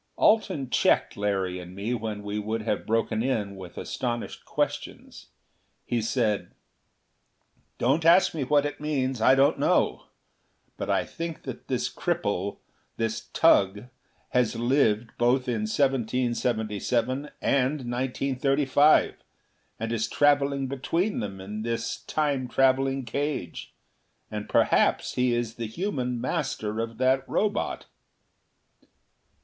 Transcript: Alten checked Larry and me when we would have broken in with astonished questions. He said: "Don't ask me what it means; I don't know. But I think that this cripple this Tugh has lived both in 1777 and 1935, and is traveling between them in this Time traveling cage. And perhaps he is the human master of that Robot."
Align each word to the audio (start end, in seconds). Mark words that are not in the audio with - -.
Alten 0.17 0.71
checked 0.71 1.15
Larry 1.15 1.59
and 1.59 1.75
me 1.75 1.93
when 1.93 2.23
we 2.23 2.39
would 2.39 2.63
have 2.63 2.87
broken 2.87 3.21
in 3.21 3.55
with 3.55 3.77
astonished 3.77 4.45
questions. 4.45 5.27
He 5.85 6.01
said: 6.01 6.55
"Don't 7.77 8.03
ask 8.03 8.33
me 8.33 8.43
what 8.43 8.65
it 8.65 8.81
means; 8.81 9.21
I 9.21 9.35
don't 9.35 9.59
know. 9.59 10.05
But 10.75 10.89
I 10.89 11.05
think 11.05 11.43
that 11.43 11.67
this 11.67 11.87
cripple 11.87 12.57
this 12.97 13.29
Tugh 13.31 13.89
has 14.29 14.55
lived 14.55 15.11
both 15.19 15.47
in 15.47 15.69
1777 15.69 17.29
and 17.39 17.63
1935, 17.73 19.17
and 19.79 19.91
is 19.91 20.07
traveling 20.07 20.65
between 20.65 21.19
them 21.19 21.39
in 21.39 21.61
this 21.61 21.97
Time 22.05 22.47
traveling 22.47 23.05
cage. 23.05 23.71
And 24.31 24.49
perhaps 24.49 25.13
he 25.13 25.35
is 25.35 25.57
the 25.57 25.67
human 25.67 26.19
master 26.19 26.79
of 26.79 26.97
that 26.97 27.23
Robot." 27.29 27.85